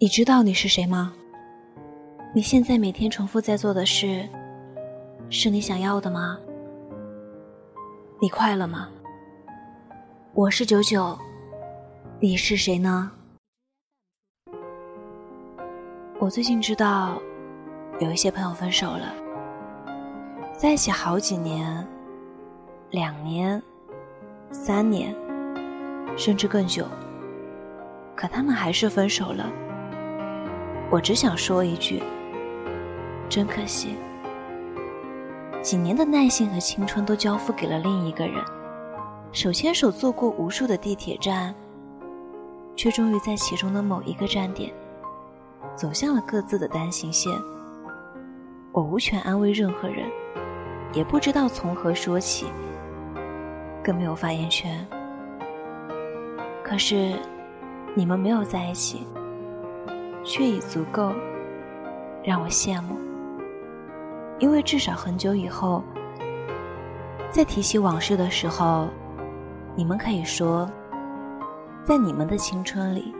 [0.00, 1.12] 你知道你是谁吗？
[2.32, 4.28] 你现在每天重复在做的事，
[5.28, 6.38] 是你想要的吗？
[8.20, 8.88] 你快乐吗？
[10.34, 11.18] 我是九九，
[12.20, 13.10] 你是谁呢？
[16.20, 17.20] 我最近知道，
[17.98, 19.12] 有一些朋友分手了，
[20.56, 21.84] 在一起好几年，
[22.90, 23.60] 两年、
[24.52, 25.12] 三年，
[26.16, 26.86] 甚至更久，
[28.14, 29.52] 可他们还是分手了。
[30.90, 32.02] 我只想说一句：
[33.28, 33.94] 真可惜，
[35.60, 38.42] 几年的耐心和青春都交付给了另一个人，
[39.30, 41.54] 手牵手坐过无数的地铁站，
[42.74, 44.72] 却终于在其中的某一个站点，
[45.76, 47.30] 走向了各自的单行线。
[48.72, 50.06] 我无权安慰任何人，
[50.94, 52.46] 也不知道从何说起，
[53.84, 54.86] 更没有发言权。
[56.64, 57.12] 可是，
[57.94, 59.06] 你们没有在一起。
[60.28, 61.14] 却已足够
[62.22, 62.98] 让我羡慕，
[64.38, 65.82] 因为至少很久以后，
[67.30, 68.88] 在提起往事的时候，
[69.74, 70.70] 你们可以说，
[71.82, 73.14] 在你们的青春里，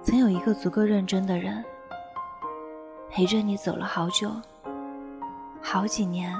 [0.00, 1.62] 曾有一个足够认真的人，
[3.10, 4.30] 陪着你走了好久，
[5.60, 6.32] 好几年，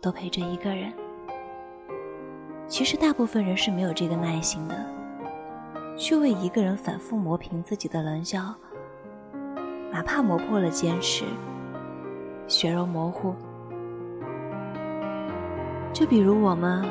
[0.00, 0.90] 都陪着一个人。
[2.66, 4.97] 其实大部分人是没有这个耐心的。
[5.98, 8.54] 去为一个人反复磨平自己的棱角，
[9.90, 11.24] 哪怕磨破了坚持，
[12.46, 13.34] 血肉模糊。
[15.92, 16.88] 就比如我们，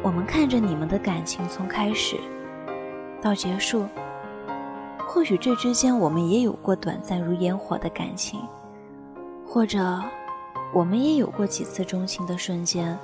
[0.00, 2.16] 我们看着你们的感情从开始
[3.20, 3.84] 到结束，
[5.04, 8.40] 或许这之间我们也有过短暂如烟火的感情，
[9.44, 10.00] 或者
[10.72, 12.96] 我们也有过几次钟情的瞬间。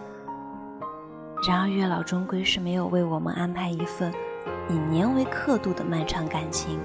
[1.48, 4.14] 然而月老终归是没有为我们安排一份。
[4.68, 6.80] 以年为刻度的漫长感情，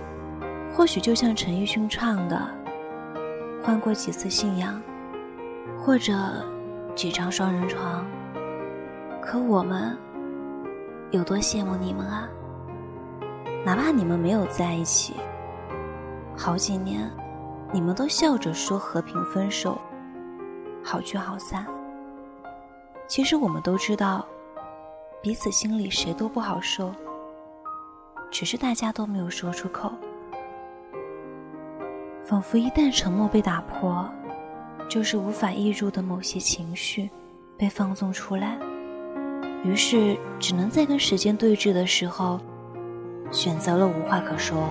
[0.73, 2.39] 或许就像陈奕迅唱的
[3.63, 4.81] ：“换过几次信仰，
[5.79, 6.13] 或者
[6.95, 8.05] 几张双人床。”
[9.21, 9.97] 可我们
[11.11, 12.27] 有多羡慕你们啊！
[13.63, 15.15] 哪怕你们没有在一起，
[16.35, 17.09] 好几年，
[17.71, 19.79] 你们都笑着说和平分手，
[20.83, 21.65] 好聚好散。
[23.07, 24.25] 其实我们都知道，
[25.21, 26.91] 彼此心里谁都不好受。
[28.31, 29.91] 只是大家都没有说出口，
[32.23, 34.09] 仿佛一旦沉默被打破，
[34.89, 37.09] 就是无法抑住的某些情绪
[37.57, 38.57] 被放纵出来，
[39.65, 42.39] 于是只能在跟时间对峙的时候，
[43.31, 44.63] 选择了无话可说。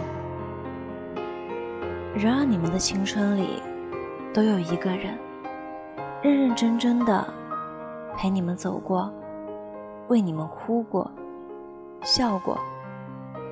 [2.16, 3.62] 然而你们的青春里，
[4.32, 5.18] 都有一个人，
[6.22, 7.26] 认认真真的
[8.16, 9.12] 陪你们走过，
[10.08, 11.08] 为你们哭过，
[12.02, 12.58] 笑过。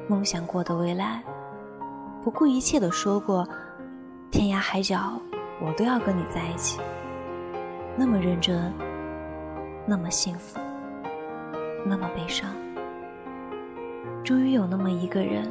[0.09, 1.23] 梦想过的未来，
[2.23, 3.47] 不顾一切的说过，
[4.31, 5.21] 天涯海角，
[5.61, 6.81] 我都要跟你在一起。
[7.95, 8.73] 那么认真，
[9.87, 10.59] 那么幸福，
[11.85, 12.51] 那么悲伤。
[14.25, 15.51] 终于有那么一个人，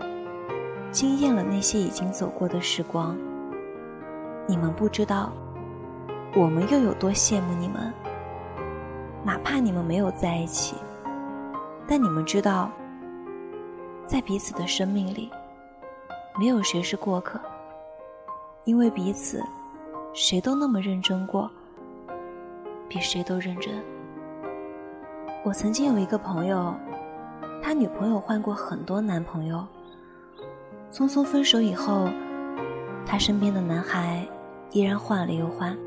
[0.91, 3.15] 惊艳了那些已经走过的时光。
[4.47, 5.31] 你们不知道，
[6.35, 7.93] 我们又有多羡慕你们。
[9.23, 10.75] 哪怕你们没有在一起，
[11.87, 12.71] 但你们知道。
[14.07, 15.29] 在彼此的生命里，
[16.39, 17.37] 没有谁是过客，
[18.63, 19.43] 因为彼此，
[20.13, 21.51] 谁都那么认真过，
[22.87, 23.83] 比谁都认真。
[25.43, 26.73] 我曾经有一个朋友，
[27.61, 29.67] 他女朋友换过很多男朋友，
[30.89, 32.07] 匆匆分手以后，
[33.05, 34.25] 他身边的男孩
[34.71, 35.77] 依然换了又换。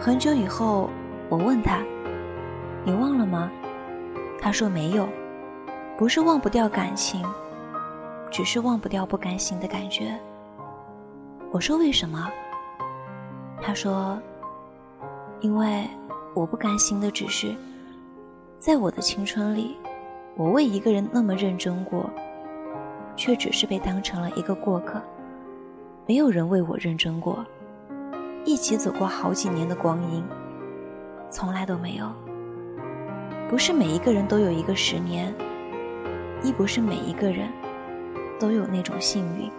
[0.00, 0.88] 很久以后，
[1.28, 1.82] 我问他
[2.84, 3.50] ：“你忘了吗？”
[4.40, 5.06] 他说：“没有。”
[5.98, 7.24] 不是忘不掉感情，
[8.30, 10.14] 只是忘不掉不甘心的感觉。
[11.50, 12.30] 我说为什么？
[13.62, 14.18] 他说，
[15.40, 15.88] 因为
[16.34, 17.54] 我不甘心的只是，
[18.58, 19.74] 在我的青春里，
[20.36, 22.10] 我为一个人那么认真过，
[23.16, 25.00] 却只是被当成了一个过客，
[26.06, 27.42] 没有人为我认真过，
[28.44, 30.22] 一起走过好几年的光阴，
[31.30, 32.06] 从来都没有。
[33.48, 35.34] 不是每一个人都有一个十年。
[36.42, 37.48] 亦不是每一个人
[38.38, 39.50] 都有那种幸运，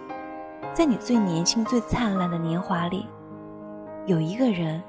[0.72, 3.06] 在你最年轻、最灿烂的年华里，
[4.06, 4.82] 有一个人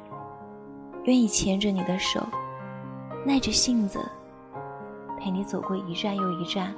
[1.04, 2.22] 愿意牵着你的手，
[3.26, 4.00] 耐着性子
[5.18, 6.74] 陪你走过一站又一站，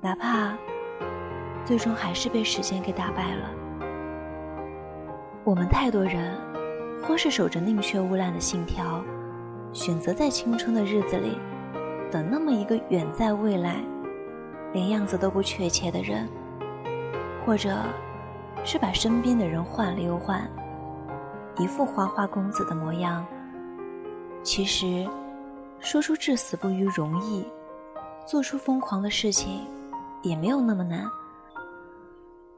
[0.00, 0.54] 哪怕
[1.64, 3.50] 最终还是被时间给打败了。
[5.44, 6.36] 我们太多人，
[7.02, 9.02] 或是守着宁缺毋滥的信条，
[9.72, 11.38] 选择在青春的日子里。
[12.12, 13.82] 等那么一个远在未来，
[14.74, 16.28] 连样子都不确切的人，
[17.46, 17.74] 或者
[18.66, 20.46] 是把身边的人换了又换，
[21.56, 23.24] 一副花花公子的模样。
[24.42, 25.08] 其实，
[25.80, 27.46] 说出至死不渝容易，
[28.26, 29.66] 做出疯狂的事情
[30.20, 31.08] 也没有那么难。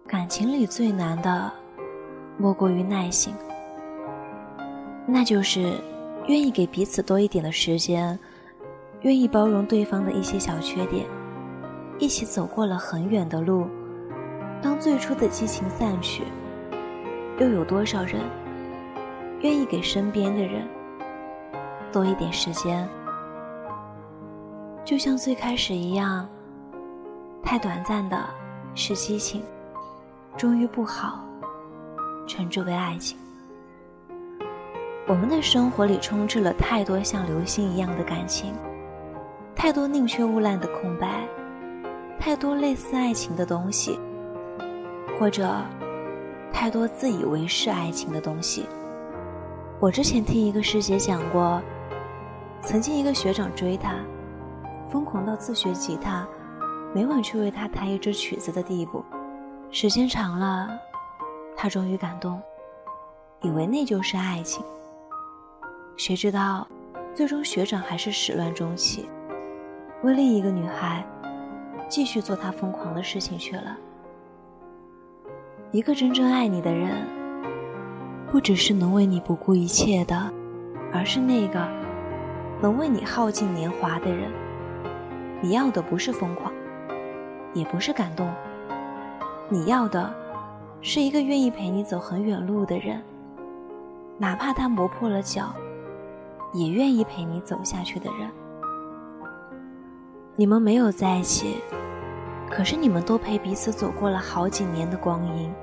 [0.04, 1.52] 感情里最难的，
[2.36, 3.32] 莫过于耐心，
[5.06, 5.78] 那就是
[6.26, 8.18] 愿意给彼此多一点的时间，
[9.04, 11.06] 愿意包容对方的一些小缺点，
[11.98, 13.66] 一起走过了很远的路。
[14.62, 16.24] 当最初的激情散去，
[17.38, 18.22] 又有多少人
[19.40, 20.66] 愿意给身边的人
[21.92, 22.88] 多一点时间？
[24.86, 26.26] 就像最开始一样，
[27.42, 28.18] 太短暂的
[28.74, 29.42] 是激情。
[30.34, 31.22] 终于不好，
[32.26, 33.18] 称之为爱情。
[35.06, 38.54] 我们的生活里充斥了太多像流星一样的感情，
[39.56, 41.26] 太多宁缺毋滥的空白，
[42.18, 43.98] 太多类似爱情的东西，
[45.18, 45.56] 或者
[46.52, 48.66] 太多自以为是爱情的东西。
[49.80, 51.62] 我之前听一个师姐讲过，
[52.60, 53.94] 曾经一个学长追她，
[54.90, 56.26] 疯狂到自学吉他，
[56.94, 59.02] 每晚去为她弹一支曲子的地步。
[59.70, 60.68] 时间长了，
[61.56, 62.40] 他终于感动，
[63.40, 64.64] 以为那就是爱情。
[65.96, 66.66] 谁知道，
[67.14, 69.08] 最终学长还是始乱终弃，
[70.04, 71.02] 为另一个女孩
[71.88, 73.74] 继续做她疯狂的事情去了。
[75.72, 77.06] 一个真正爱你的人，
[78.30, 80.30] 不只是能为你不顾一切的，
[80.92, 81.66] 而是那个
[82.60, 84.30] 能为你耗尽年华的人。
[85.40, 86.52] 你要的不是疯狂，
[87.54, 88.30] 也不是感动。
[89.48, 90.14] 你要的，
[90.82, 93.02] 是一个愿意陪你走很远路的人，
[94.18, 95.54] 哪怕他磨破了脚，
[96.52, 98.30] 也愿意陪你走下去的人。
[100.36, 101.58] 你们没有在一起，
[102.50, 105.54] 可是你们都陪彼此走过了好几年的光阴。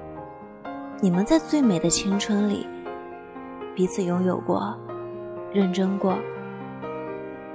[1.02, 2.66] 你们在最美的青春里，
[3.76, 4.74] 彼此拥有过，
[5.52, 6.18] 认真过，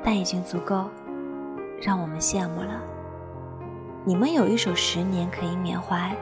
[0.03, 0.91] 但已经足够，
[1.81, 2.83] 让我们羡慕了。
[4.05, 6.15] 你们有一首十年可以缅怀，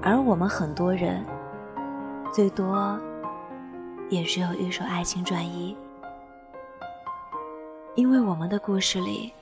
[0.00, 1.24] 而我们很多人，
[2.32, 2.96] 最多
[4.08, 5.76] 也只有一首爱情转移。
[7.96, 9.32] 因为我们的故事里，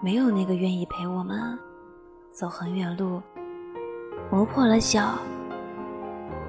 [0.00, 1.58] 没有那个愿意陪我们
[2.30, 3.20] 走很远路、
[4.30, 5.18] 磨破了脚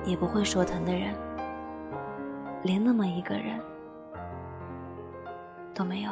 [0.06, 1.16] 也不会说疼的人，
[2.62, 3.60] 连那么一个人
[5.74, 6.12] 都没有。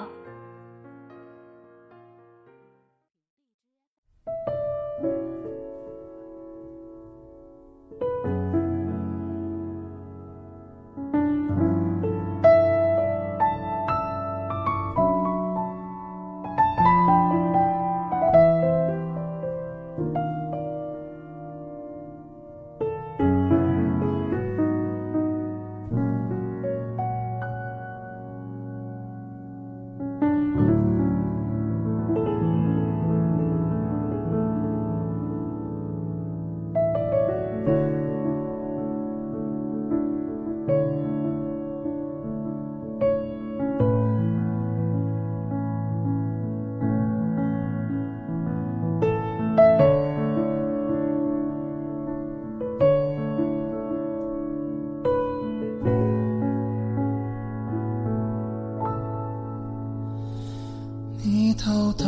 [61.24, 62.06] 你偷偷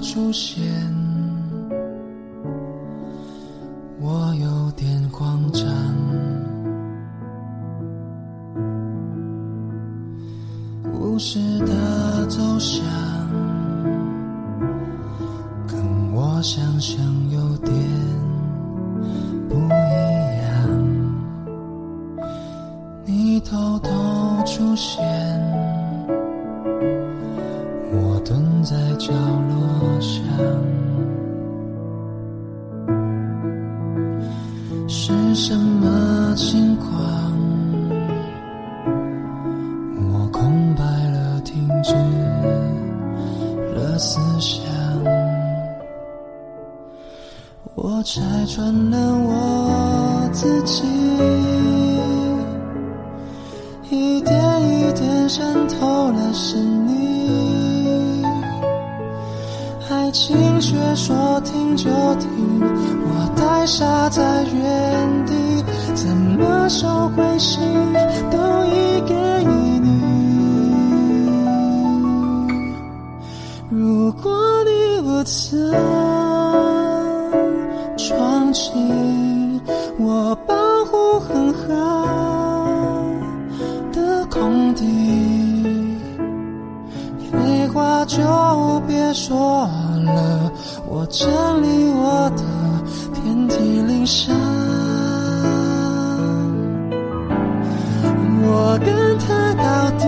[0.00, 0.62] 出现，
[4.00, 5.64] 我有点慌张。
[10.92, 12.84] 故事的走向
[15.66, 15.78] 跟
[16.12, 17.00] 我想象
[17.30, 17.74] 有点
[19.48, 19.68] 不一
[20.42, 20.48] 样。
[23.06, 23.90] 你偷偷
[24.44, 25.47] 出现。
[29.08, 30.20] 角落想，
[34.86, 36.92] 是什么情况？
[40.12, 41.94] 我空白了，停止
[43.74, 44.62] 了思想，
[47.76, 50.84] 我拆穿了我自己，
[53.88, 54.38] 一点
[54.68, 57.17] 一点渗透了是你。
[60.28, 62.28] 心却说停就停，
[62.60, 65.32] 我呆傻在原地，
[65.94, 67.58] 怎么收回心
[68.30, 69.14] 都已给
[69.80, 69.88] 你。
[73.70, 74.30] 如果
[74.64, 75.72] 你不曾。
[77.96, 79.60] 闯进
[79.98, 80.54] 我保
[80.84, 81.66] 护很好
[83.92, 84.84] 的空地。
[87.30, 88.18] 废话就
[88.86, 89.68] 别说
[90.14, 90.52] 了，
[90.86, 91.28] 我整
[91.62, 92.42] 理我的
[93.14, 94.34] 遍体鳞伤。
[98.50, 100.06] 我跟他到底，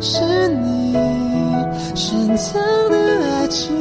[0.00, 0.94] 是你
[1.94, 3.74] 深藏的爱情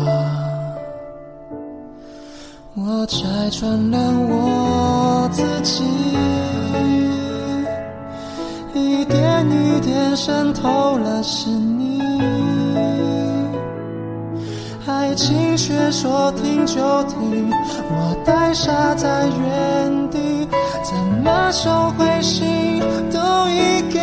[2.75, 3.99] 我拆穿了
[4.29, 5.85] 我自己。
[8.75, 12.01] 一点一点渗透了是你，
[14.87, 16.75] 爱情却说停就
[17.05, 17.51] 停，
[17.91, 20.49] 我呆傻在原地，
[20.83, 23.19] 怎么收回心都
[23.51, 24.01] 已给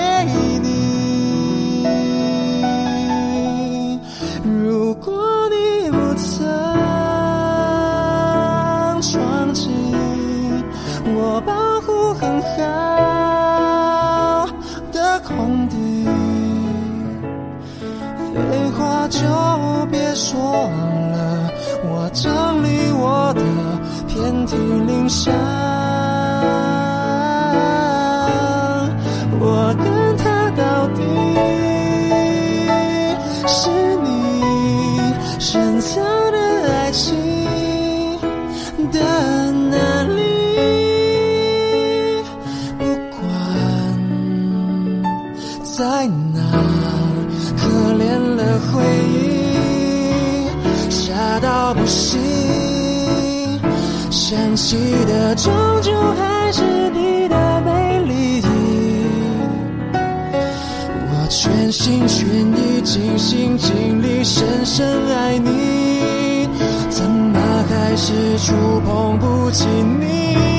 [54.70, 56.62] 记得终究还是
[56.92, 58.44] 你的美丽。
[59.92, 66.48] 我全心全意、尽心尽力、深深爱你，
[66.88, 70.59] 怎么还是触碰不起你？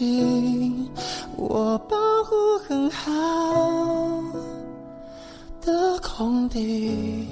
[0.00, 0.88] 心
[1.36, 2.34] 我保护
[2.66, 3.04] 很好
[5.60, 7.28] 的空地，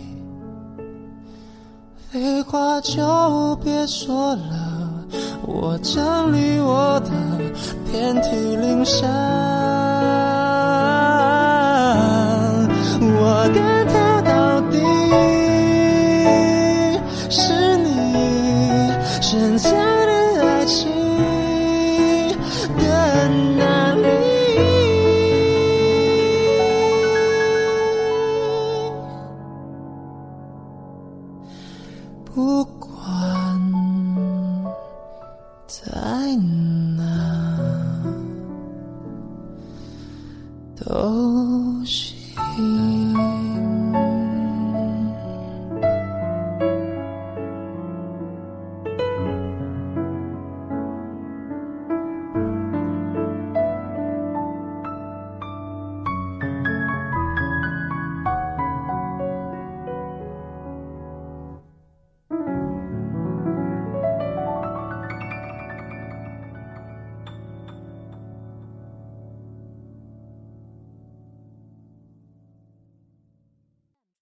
[2.13, 5.03] 废话就别说了，
[5.47, 7.11] 我整理我的
[7.91, 9.09] 遍体鳞伤。
[13.01, 14.77] 我跟他到底，
[17.31, 17.89] 是你
[19.23, 20.87] 深藏的爱情